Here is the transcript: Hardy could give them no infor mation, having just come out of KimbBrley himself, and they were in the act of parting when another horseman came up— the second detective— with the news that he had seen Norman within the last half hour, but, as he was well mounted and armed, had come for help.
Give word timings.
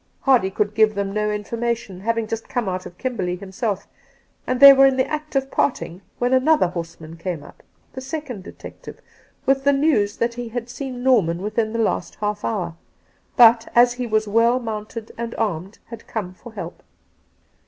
Hardy 0.21 0.49
could 0.49 0.73
give 0.73 0.95
them 0.95 1.13
no 1.13 1.27
infor 1.29 1.59
mation, 1.59 2.01
having 2.01 2.25
just 2.25 2.49
come 2.49 2.67
out 2.67 2.87
of 2.87 2.97
KimbBrley 2.97 3.39
himself, 3.39 3.87
and 4.47 4.59
they 4.59 4.73
were 4.73 4.87
in 4.87 4.97
the 4.97 5.05
act 5.05 5.35
of 5.35 5.51
parting 5.51 6.01
when 6.17 6.33
another 6.33 6.69
horseman 6.69 7.17
came 7.17 7.43
up— 7.43 7.61
the 7.93 8.01
second 8.01 8.43
detective— 8.43 8.99
with 9.45 9.63
the 9.63 9.73
news 9.73 10.17
that 10.17 10.33
he 10.33 10.49
had 10.49 10.71
seen 10.71 11.03
Norman 11.03 11.39
within 11.39 11.71
the 11.71 11.77
last 11.77 12.15
half 12.15 12.43
hour, 12.43 12.73
but, 13.37 13.71
as 13.75 13.93
he 13.93 14.07
was 14.07 14.27
well 14.27 14.59
mounted 14.59 15.11
and 15.19 15.35
armed, 15.35 15.77
had 15.91 16.07
come 16.07 16.33
for 16.33 16.53
help. 16.53 16.81